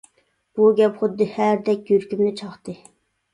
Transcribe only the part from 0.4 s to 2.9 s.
بۇ گەپ خۇددى ھەرىدەك يۈرىكىمنى چاقتى.